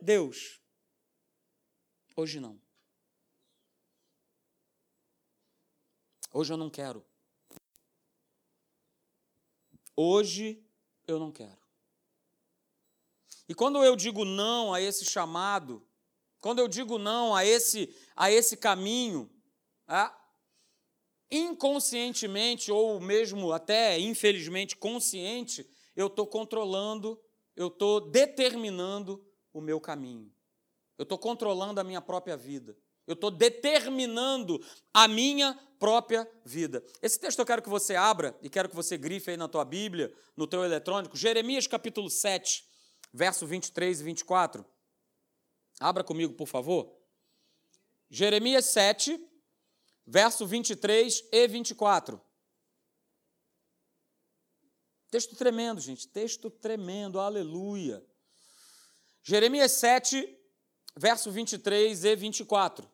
[0.00, 0.62] Deus.
[2.16, 2.58] Hoje não.
[6.32, 7.06] Hoje eu não quero.
[9.94, 10.66] Hoje
[11.06, 11.60] eu não quero.
[13.46, 15.86] E quando eu digo não a esse chamado,
[16.40, 19.30] quando eu digo não a esse a esse caminho,
[19.86, 20.10] é,
[21.30, 27.22] inconscientemente ou mesmo até infelizmente consciente, eu estou controlando
[27.58, 29.20] eu estou determinando
[29.52, 30.32] o meu caminho.
[30.96, 32.78] Eu estou controlando a minha própria vida.
[33.04, 36.84] Eu estou determinando a minha própria vida.
[37.02, 39.64] Esse texto eu quero que você abra e quero que você grife aí na tua
[39.64, 42.64] Bíblia, no teu eletrônico, Jeremias capítulo 7,
[43.12, 44.64] verso 23 e 24.
[45.80, 46.94] Abra comigo, por favor.
[48.08, 49.20] Jeremias 7,
[50.06, 52.20] verso 23 e 24.
[55.10, 58.04] Texto tremendo, gente, texto tremendo, aleluia.
[59.22, 60.38] Jeremias 7,
[60.96, 62.90] verso 23 e 24.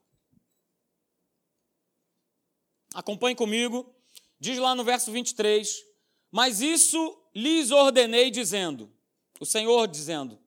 [2.95, 3.93] Acompanhe comigo.
[4.39, 5.83] Diz lá no verso 23:
[6.31, 8.93] Mas isso lhes ordenei, dizendo,
[9.41, 10.39] o Senhor dizendo: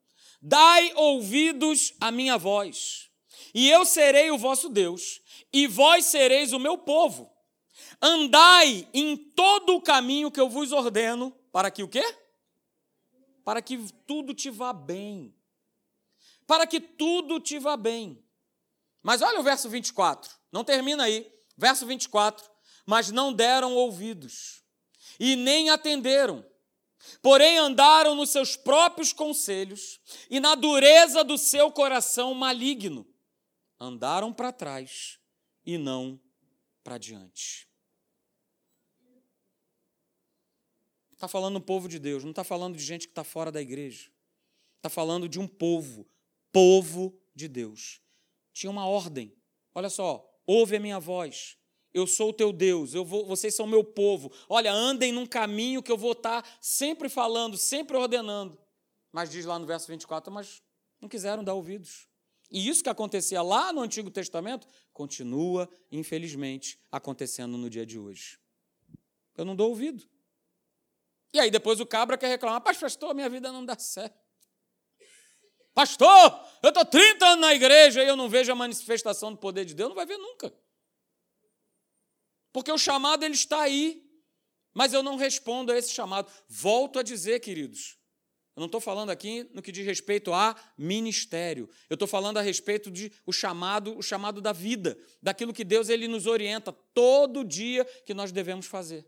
[0.41, 3.09] Dai ouvidos à minha voz,
[3.53, 7.29] e eu serei o vosso Deus, e vós sereis o meu povo.
[8.01, 12.03] Andai em todo o caminho que eu vos ordeno, para que o quê?
[13.43, 15.35] Para que tudo te vá bem.
[16.45, 18.23] Para que tudo te vá bem.
[19.01, 20.31] Mas olha o verso 24.
[20.51, 21.27] Não termina aí.
[21.57, 22.47] Verso 24.
[22.85, 24.63] Mas não deram ouvidos
[25.19, 26.45] e nem atenderam.
[27.23, 33.03] Porém, andaram nos seus próprios conselhos e na dureza do seu coração maligno.
[33.79, 35.17] Andaram para trás
[35.65, 36.21] e não
[36.83, 37.66] para diante.
[41.17, 43.59] Está falando do povo de Deus, não está falando de gente que está fora da
[43.59, 44.11] igreja.
[44.75, 46.07] Está falando de um povo,
[46.51, 47.99] povo de Deus.
[48.53, 49.33] Tinha uma ordem.
[49.73, 51.57] Olha só, ouve a minha voz.
[51.91, 54.31] Eu sou o teu Deus, eu vou, vocês são meu povo.
[54.47, 58.55] Olha, andem num caminho que eu vou estar tá sempre falando, sempre ordenando.
[59.11, 60.61] Mas diz lá no verso 24, mas
[61.01, 62.07] não quiseram dar ouvidos.
[62.51, 68.37] E isso que acontecia lá no Antigo Testamento continua, infelizmente, acontecendo no dia de hoje.
[69.35, 70.07] Eu não dou ouvido.
[71.33, 74.17] E aí depois o cabra quer reclamar, pastor, minha vida não dá certo.
[75.73, 79.63] Pastor, eu estou 30 anos na igreja e eu não vejo a manifestação do poder
[79.63, 80.51] de Deus, não vai ver nunca.
[82.51, 84.03] Porque o chamado ele está aí,
[84.73, 86.31] mas eu não respondo a esse chamado.
[86.49, 87.97] Volto a dizer, queridos,
[88.57, 91.69] Eu não estou falando aqui no que diz respeito a ministério.
[91.87, 95.89] Eu estou falando a respeito de o chamado, o chamado da vida, daquilo que Deus
[95.89, 99.05] ele nos orienta todo dia que nós devemos fazer.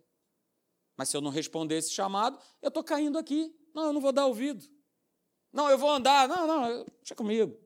[1.00, 3.58] Mas se eu não responder esse chamado, eu estou caindo aqui.
[3.74, 4.70] Não, eu não vou dar ouvido.
[5.50, 6.28] Não, eu vou andar.
[6.28, 7.58] Não, não, deixa comigo.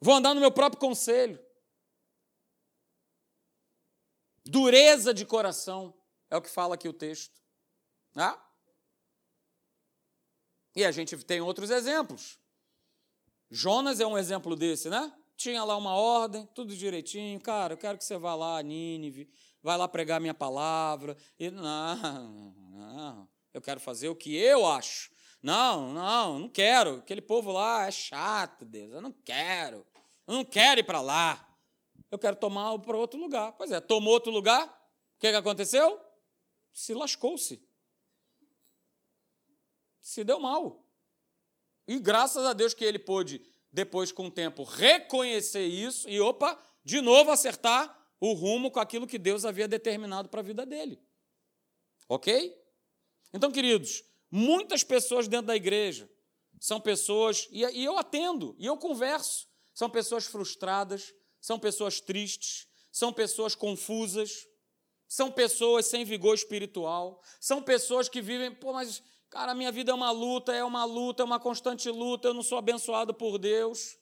[0.00, 1.38] Vou andar no meu próprio conselho.
[4.42, 5.94] Dureza de coração
[6.30, 7.38] é o que fala aqui o texto.
[8.16, 8.42] Ah?
[10.74, 12.38] E a gente tem outros exemplos.
[13.50, 15.14] Jonas é um exemplo desse, né?
[15.36, 17.38] Tinha lá uma ordem, tudo direitinho.
[17.38, 19.30] Cara, eu quero que você vá lá Nínive,
[19.64, 21.16] vai lá pregar minha palavra.
[21.36, 25.10] E, não, não, eu quero fazer o que eu acho.
[25.42, 26.98] Não, não, não quero.
[26.98, 28.92] Aquele povo lá é chato, Deus.
[28.92, 29.84] Eu não quero.
[30.26, 31.48] Eu não quero ir para lá.
[32.10, 33.52] Eu quero tomar para outro lugar.
[33.52, 34.66] Pois é, tomou outro lugar.
[34.66, 36.00] O que, que aconteceu?
[36.72, 37.60] Se lascou-se
[40.04, 40.86] se deu mal.
[41.88, 46.58] E graças a Deus que ele pôde, depois com o tempo, reconhecer isso e, opa,
[46.84, 51.00] de novo acertar o rumo com aquilo que Deus havia determinado para a vida dele.
[52.08, 52.56] Ok?
[53.32, 56.10] Então, queridos, muitas pessoas dentro da igreja
[56.60, 63.12] são pessoas, e eu atendo, e eu converso, são pessoas frustradas, são pessoas tristes, são
[63.12, 64.46] pessoas confusas,
[65.06, 69.02] são pessoas sem vigor espiritual, são pessoas que vivem, pô, mas
[69.34, 72.34] Cara, a minha vida é uma luta, é uma luta, é uma constante luta, eu
[72.34, 73.98] não sou abençoado por Deus.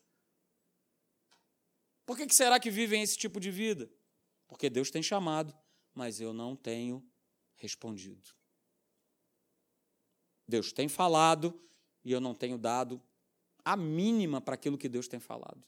[2.05, 3.90] Por que será que vivem esse tipo de vida?
[4.53, 5.55] Porque Deus tem chamado,
[5.95, 7.03] mas eu não tenho
[7.57, 8.29] respondido.
[10.47, 11.59] Deus tem falado
[12.05, 13.01] e eu não tenho dado
[13.65, 15.65] a mínima para aquilo que Deus tem falado.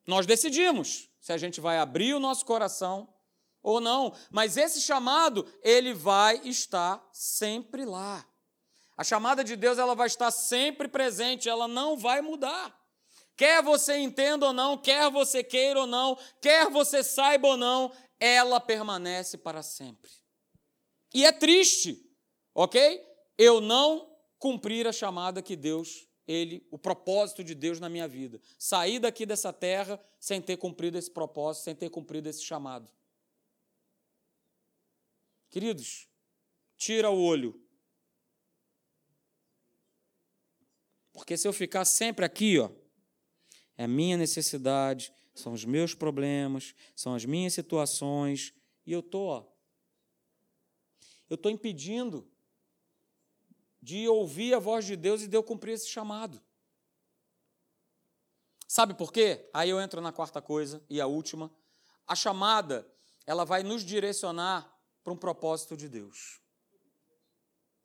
[0.07, 3.12] Nós decidimos se a gente vai abrir o nosso coração
[3.60, 8.24] ou não, mas esse chamado, ele vai estar sempre lá.
[8.96, 12.72] A chamada de Deus, ela vai estar sempre presente, ela não vai mudar.
[13.36, 17.90] Quer você entenda ou não, quer você queira ou não, quer você saiba ou não,
[18.20, 20.12] ela permanece para sempre.
[21.12, 22.08] E é triste,
[22.54, 23.04] ok?
[23.36, 28.40] Eu não cumprir a chamada que Deus, ele, o propósito de Deus na minha vida.
[28.58, 32.90] Sair daqui dessa terra sem ter cumprido esse propósito, sem ter cumprido esse chamado.
[35.48, 36.08] Queridos,
[36.76, 37.60] tira o olho.
[41.12, 42.70] Porque se eu ficar sempre aqui, ó,
[43.78, 48.52] é a minha necessidade, são os meus problemas, são as minhas situações,
[48.84, 49.56] e eu estou,
[51.28, 52.30] eu estou impedindo
[53.87, 56.42] de ouvir a voz de Deus e de eu cumprir esse chamado.
[58.66, 59.49] Sabe por quê?
[59.55, 61.55] Aí eu entro na quarta coisa e a última.
[62.05, 62.84] A chamada,
[63.24, 64.68] ela vai nos direcionar
[65.05, 66.41] para um propósito de Deus.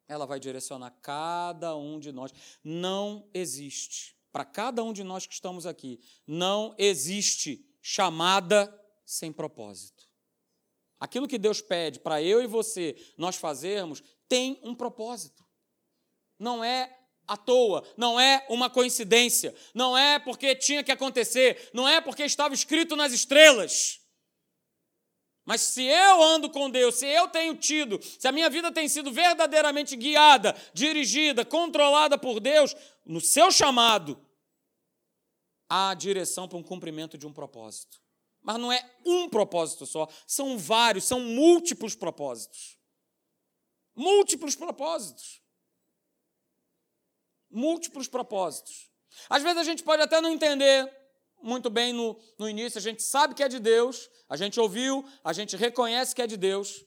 [0.07, 2.33] Ela vai direcionar cada um de nós.
[2.63, 8.73] Não existe para cada um de nós que estamos aqui, não existe chamada
[9.05, 10.09] sem propósito.
[10.99, 15.45] Aquilo que Deus pede para eu e você nós fazermos tem um propósito.
[16.41, 16.91] Não é
[17.27, 22.23] à toa, não é uma coincidência, não é porque tinha que acontecer, não é porque
[22.23, 24.01] estava escrito nas estrelas.
[25.45, 28.89] Mas se eu ando com Deus, se eu tenho tido, se a minha vida tem
[28.89, 32.75] sido verdadeiramente guiada, dirigida, controlada por Deus,
[33.05, 34.19] no seu chamado,
[35.69, 38.01] há direção para um cumprimento de um propósito.
[38.41, 42.79] Mas não é um propósito só, são vários, são múltiplos propósitos.
[43.95, 45.40] Múltiplos propósitos.
[47.51, 48.89] Múltiplos propósitos.
[49.29, 50.89] Às vezes a gente pode até não entender
[51.41, 55.03] muito bem no, no início, a gente sabe que é de Deus, a gente ouviu,
[55.23, 56.85] a gente reconhece que é de Deus,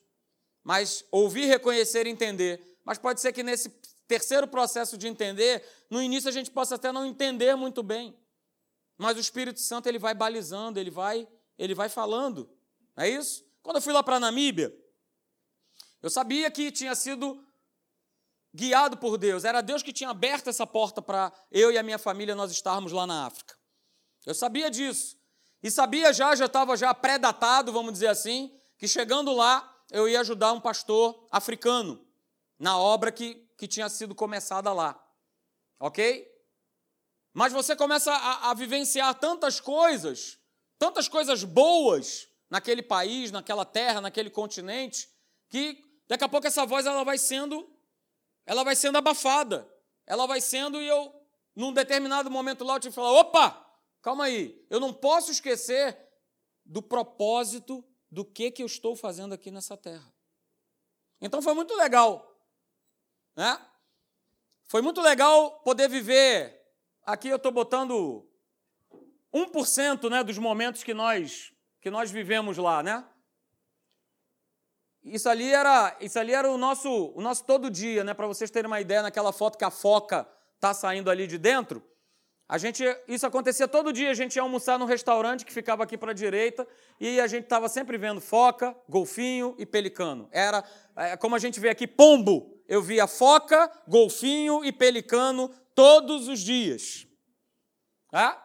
[0.62, 2.78] mas ouvir, reconhecer e entender.
[2.84, 3.68] Mas pode ser que nesse
[4.06, 8.16] terceiro processo de entender, no início a gente possa até não entender muito bem.
[8.96, 11.26] Mas o Espírito Santo ele vai balizando, ele vai,
[11.58, 12.48] ele vai falando.
[12.96, 13.44] É isso?
[13.62, 14.74] Quando eu fui lá para a Namíbia,
[16.00, 17.43] eu sabia que tinha sido
[18.54, 19.44] guiado por Deus.
[19.44, 22.92] Era Deus que tinha aberto essa porta para eu e a minha família nós estarmos
[22.92, 23.58] lá na África.
[24.24, 25.18] Eu sabia disso.
[25.62, 30.20] E sabia já, já estava já pré-datado, vamos dizer assim, que chegando lá eu ia
[30.20, 32.06] ajudar um pastor africano
[32.58, 35.02] na obra que, que tinha sido começada lá.
[35.80, 36.30] Ok?
[37.32, 40.38] Mas você começa a, a vivenciar tantas coisas,
[40.78, 45.08] tantas coisas boas naquele país, naquela terra, naquele continente,
[45.48, 47.73] que daqui a pouco essa voz ela vai sendo
[48.46, 49.70] ela vai sendo abafada.
[50.06, 51.14] Ela vai sendo e eu
[51.56, 53.64] num determinado momento lá eu tive que falar: "Opa,
[54.02, 54.64] calma aí.
[54.68, 55.96] Eu não posso esquecer
[56.64, 60.12] do propósito do que que eu estou fazendo aqui nessa terra".
[61.20, 62.38] Então foi muito legal,
[63.36, 63.58] né?
[64.64, 66.64] Foi muito legal poder viver
[67.06, 68.26] Aqui eu estou botando
[69.32, 73.06] 1% né, dos momentos que nós, que nós vivemos lá, né?
[75.04, 78.14] Isso ali era, isso ali era o nosso, o nosso todo dia, né?
[78.14, 81.82] Para vocês terem uma ideia, naquela foto que a foca está saindo ali de dentro,
[82.46, 84.10] a gente, isso acontecia todo dia.
[84.10, 86.66] A gente ia almoçar num restaurante que ficava aqui para a direita
[87.00, 90.28] e a gente estava sempre vendo foca, golfinho e pelicano.
[90.30, 90.62] Era
[90.96, 92.62] é, como a gente vê aqui pombo.
[92.68, 97.06] Eu via foca, golfinho e pelicano todos os dias.
[98.12, 98.36] É?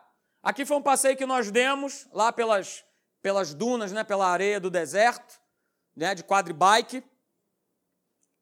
[0.41, 2.83] Aqui foi um passeio que nós demos lá pelas,
[3.21, 5.38] pelas dunas, né, pela areia do deserto,
[5.99, 7.03] né, de quadribike.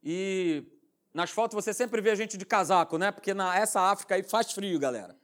[0.04, 0.64] E
[1.12, 3.12] nas fotos você sempre vê gente de casaco, né?
[3.12, 5.18] Porque na essa África aí faz frio, galera.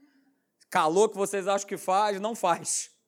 [0.69, 2.91] Calor que vocês acham que faz, não faz.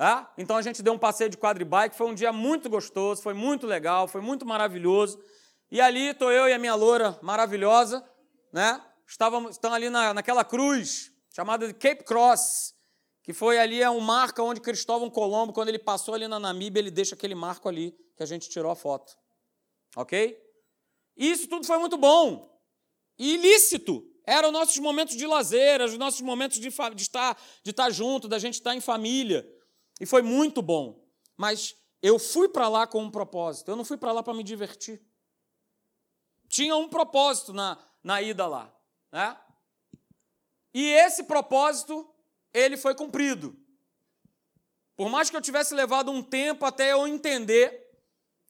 [0.00, 0.24] É?
[0.38, 3.66] Então a gente deu um passeio de quadribike, foi um dia muito gostoso, foi muito
[3.66, 5.18] legal, foi muito maravilhoso.
[5.72, 8.08] E ali estou eu e a minha loura maravilhosa,
[8.52, 8.80] né?
[9.08, 12.74] estavam, estão ali na, naquela cruz chamada de Cape Cross,
[13.24, 16.78] que foi ali é um marco onde Cristóvão Colombo, quando ele passou ali na Namíbia,
[16.78, 19.16] ele deixa aquele marco ali que a gente tirou a foto.
[19.94, 20.36] Ok?
[21.16, 22.60] Isso tudo foi muito bom.
[23.16, 24.04] Ilícito.
[24.26, 28.38] Eram nossos momentos de lazer, os nossos momentos de, de, estar, de estar junto, da
[28.40, 29.48] gente estar em família.
[30.00, 31.00] E foi muito bom.
[31.36, 33.70] Mas eu fui para lá com um propósito.
[33.70, 35.00] Eu não fui para lá para me divertir.
[36.48, 38.76] Tinha um propósito na, na ida lá.
[39.12, 39.36] Né?
[40.74, 42.12] E esse propósito,
[42.52, 43.56] ele foi cumprido.
[44.96, 47.87] Por mais que eu tivesse levado um tempo até eu entender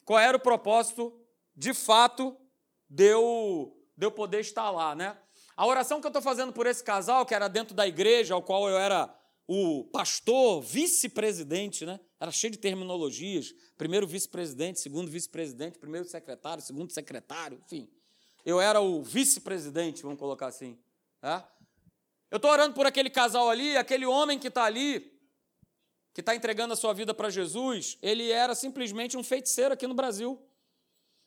[0.08, 1.12] qual era o propósito,
[1.54, 2.36] de fato,
[2.88, 5.16] de eu, de eu poder estar lá, né?
[5.56, 8.42] A oração que eu estou fazendo por esse casal, que era dentro da igreja, ao
[8.42, 9.14] qual eu era
[9.46, 12.00] o pastor, vice-presidente, né?
[12.18, 13.52] Era cheio de terminologias.
[13.76, 17.88] Primeiro vice-presidente, segundo vice-presidente, primeiro secretário, segundo secretário, enfim
[18.48, 20.78] eu era o vice-presidente, vamos colocar assim.
[21.20, 21.46] Tá?
[22.30, 25.17] Eu estou orando por aquele casal ali, aquele homem que está ali,
[26.18, 29.94] que está entregando a sua vida para Jesus, ele era simplesmente um feiticeiro aqui no
[29.94, 30.36] Brasil.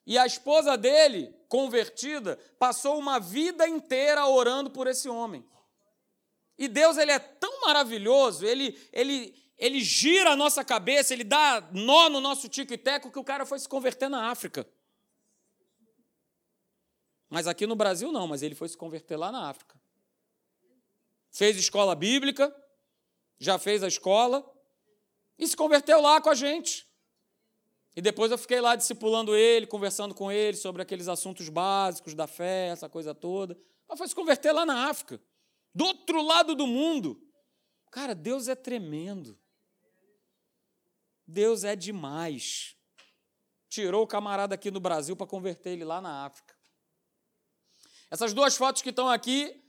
[0.05, 5.45] E a esposa dele, convertida, passou uma vida inteira orando por esse homem.
[6.57, 11.65] E Deus ele é tão maravilhoso, ele, ele, ele gira a nossa cabeça, ele dá
[11.71, 14.67] nó no nosso tico e teco que o cara foi se converter na África.
[17.29, 19.79] Mas aqui no Brasil não, mas ele foi se converter lá na África.
[21.31, 22.53] Fez escola bíblica,
[23.39, 24.45] já fez a escola
[25.41, 26.87] e se converteu lá com a gente.
[27.95, 32.27] E depois eu fiquei lá discipulando ele, conversando com ele sobre aqueles assuntos básicos da
[32.27, 33.59] fé, essa coisa toda.
[33.89, 35.19] Mas foi se converter lá na África,
[35.73, 37.19] do outro lado do mundo.
[37.91, 39.37] Cara, Deus é tremendo.
[41.25, 42.77] Deus é demais.
[43.67, 46.55] Tirou o camarada aqui no Brasil para converter ele lá na África.
[48.11, 49.59] Essas duas fotos que estão aqui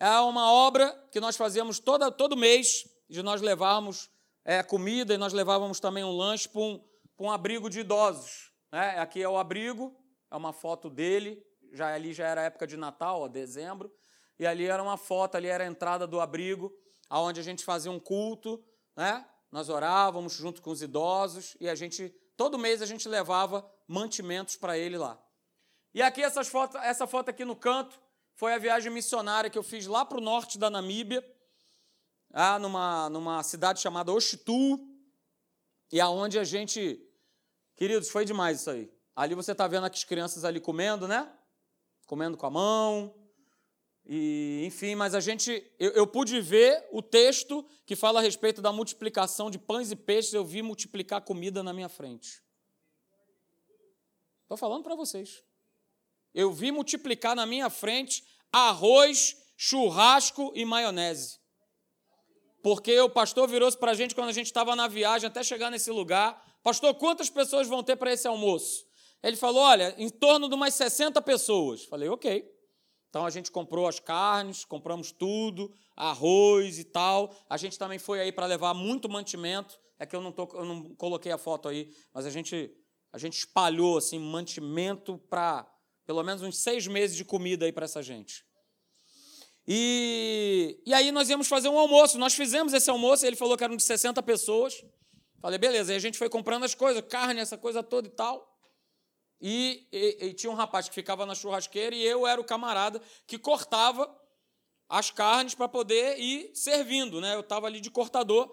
[0.00, 4.10] é uma obra que nós fazíamos toda, todo mês, de nós levarmos
[4.44, 6.84] é, comida e nós levávamos também um lanche para um,
[7.18, 8.52] um abrigo de idosos.
[8.72, 8.98] Né?
[8.98, 9.94] Aqui é o abrigo,
[10.30, 13.92] é uma foto dele, já ali já era época de Natal, ó, dezembro,
[14.38, 16.72] e ali era uma foto, ali era a entrada do abrigo,
[17.08, 18.64] aonde a gente fazia um culto,
[18.96, 19.26] né?
[19.52, 24.56] Nós orávamos junto com os idosos e a gente todo mês a gente levava mantimentos
[24.56, 25.20] para ele lá.
[25.92, 28.00] E aqui essas fotos, essa foto aqui no canto
[28.34, 31.22] foi a viagem missionária que eu fiz lá para o norte da Namíbia,
[32.32, 34.78] ah, numa, numa cidade chamada Oxitu,
[35.92, 37.00] e aonde a gente,
[37.76, 38.90] queridos, foi demais isso aí.
[39.14, 41.30] Ali você está vendo as crianças ali comendo, né?
[42.06, 43.14] Comendo com a mão.
[44.06, 48.62] E, enfim, mas a gente, eu, eu, pude ver o texto que fala a respeito
[48.62, 52.42] da multiplicação de pães e peixes, eu vi multiplicar comida na minha frente.
[54.42, 55.44] Estou falando para vocês.
[56.32, 61.39] Eu vi multiplicar na minha frente arroz, churrasco e maionese.
[62.62, 65.70] Porque o pastor virou-se para a gente quando a gente estava na viagem até chegar
[65.70, 66.42] nesse lugar.
[66.62, 68.84] Pastor, quantas pessoas vão ter para esse almoço?
[69.22, 71.84] Ele falou: olha, em torno de umas 60 pessoas.
[71.84, 72.48] Falei, ok.
[73.08, 77.34] Então a gente comprou as carnes, compramos tudo, arroz e tal.
[77.48, 79.78] A gente também foi aí para levar muito mantimento.
[79.98, 82.72] É que eu não, tô, eu não coloquei a foto aí, mas a gente,
[83.12, 85.68] a gente espalhou assim, mantimento para
[86.06, 88.44] pelo menos uns seis meses de comida aí para essa gente.
[89.72, 92.18] E, e aí nós íamos fazer um almoço.
[92.18, 94.84] Nós fizemos esse almoço, ele falou que eram de 60 pessoas.
[95.40, 95.92] Falei, beleza.
[95.92, 98.58] Aí a gente foi comprando as coisas, carne, essa coisa toda e tal.
[99.40, 103.00] E, e, e, tinha um rapaz que ficava na churrasqueira e eu era o camarada
[103.28, 104.12] que cortava
[104.88, 107.36] as carnes para poder ir servindo, né?
[107.36, 108.52] Eu estava ali de cortador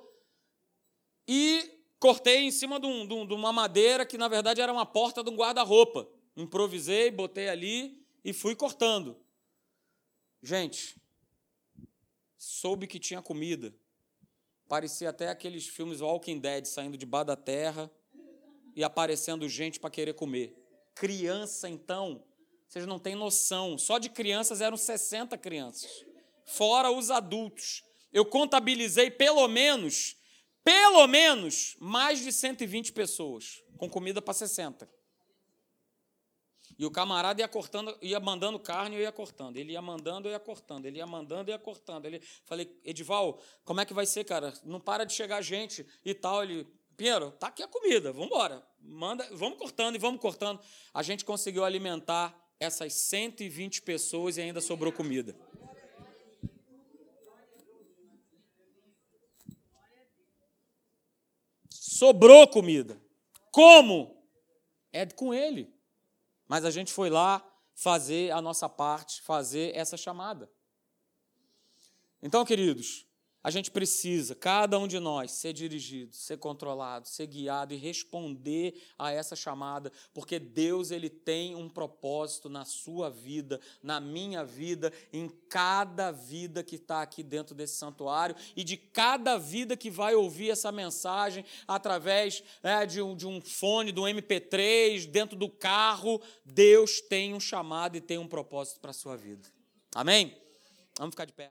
[1.28, 1.68] e
[2.00, 5.32] cortei em cima de, um, de, uma madeira que na verdade era uma porta de
[5.32, 6.08] um guarda-roupa.
[6.36, 9.20] Improvisei, botei ali e fui cortando.
[10.44, 10.96] Gente,
[12.48, 13.74] soube que tinha comida.
[14.68, 17.92] Parecia até aqueles filmes Walking Dead saindo de bar da terra
[18.76, 20.56] e aparecendo gente para querer comer.
[20.96, 22.24] Criança, então,
[22.68, 23.78] vocês não têm noção.
[23.78, 26.06] Só de crianças eram 60 crianças.
[26.46, 27.84] Fora os adultos.
[28.12, 30.16] Eu contabilizei pelo menos,
[30.64, 34.90] pelo menos, mais de 120 pessoas, com comida para 60.
[36.78, 39.58] E o camarada ia cortando, ia mandando carne, eu ia cortando.
[39.58, 40.86] Ele ia mandando, eu ia cortando.
[40.86, 42.06] Ele ia mandando, eu ia cortando.
[42.06, 44.54] Ele falei, Edival, como é que vai ser, cara?
[44.64, 46.44] Não para de chegar gente e tal.
[46.44, 48.64] Ele, Pinheiro, tá aqui a comida, vamos embora.
[48.80, 50.60] Manda, vamos cortando e vamos cortando.
[50.94, 55.36] A gente conseguiu alimentar essas 120 pessoas e ainda sobrou comida.
[61.70, 63.02] Sobrou comida.
[63.52, 64.24] Como?
[64.92, 65.77] É com ele.
[66.48, 70.50] Mas a gente foi lá fazer a nossa parte, fazer essa chamada.
[72.22, 73.07] Então, queridos,
[73.48, 78.84] a gente precisa, cada um de nós, ser dirigido, ser controlado, ser guiado e responder
[79.00, 84.92] a essa chamada, porque Deus ele tem um propósito na sua vida, na minha vida,
[85.14, 90.14] em cada vida que está aqui dentro desse santuário e de cada vida que vai
[90.14, 95.48] ouvir essa mensagem através é, de, um, de um fone, do um MP3, dentro do
[95.48, 96.22] carro.
[96.44, 99.48] Deus tem um chamado e tem um propósito para a sua vida.
[99.96, 100.36] Amém?
[100.98, 101.50] Vamos ficar de pé.